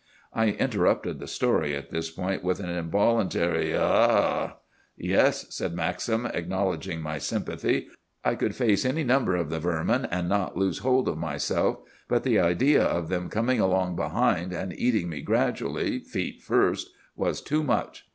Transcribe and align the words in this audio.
"I 0.33 0.47
interrupted 0.53 1.19
the 1.19 1.27
story 1.27 1.75
at 1.75 1.91
this 1.91 2.09
point 2.09 2.43
with 2.43 2.59
an 2.59 2.71
involuntary 2.71 3.75
'Ah—h—h!' 3.77 4.55
"'Yes,' 4.97 5.45
said 5.55 5.75
Maxim, 5.75 6.25
acknowledging 6.25 7.01
my 7.01 7.19
sympathy, 7.19 7.87
'I 8.25 8.33
could 8.33 8.55
face 8.55 8.83
any 8.83 9.03
number 9.03 9.35
of 9.35 9.51
the 9.51 9.59
vermin, 9.59 10.05
and 10.05 10.27
not 10.27 10.57
lose 10.57 10.79
hold 10.79 11.07
of 11.07 11.19
myself; 11.19 11.81
but 12.07 12.23
the 12.23 12.39
idea 12.39 12.83
of 12.83 13.09
them 13.09 13.29
coming 13.29 13.59
along 13.59 13.95
behind, 13.95 14.51
and 14.53 14.73
eating 14.73 15.07
me 15.07 15.21
gradually, 15.21 15.99
feet 15.99 16.41
first, 16.41 16.89
was 17.15 17.39
too 17.39 17.61
much. 17.63 18.07